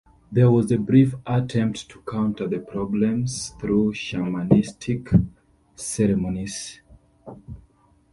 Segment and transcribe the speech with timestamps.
[0.31, 5.07] There was a brief attempt to counter the problems through shamanistic
[5.75, 6.81] ceremonies.